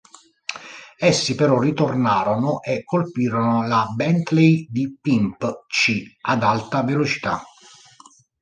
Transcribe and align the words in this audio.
Essi 0.97 1.35
però 1.35 1.59
ritornarono 1.59 2.61
e 2.63 2.83
colpirono 2.83 3.67
la 3.67 3.85
Bentley 3.95 4.65
di 4.67 4.97
Pimp 4.99 5.65
C 5.67 6.01
ad 6.21 6.41
alta 6.41 6.81
velocità. 6.81 7.43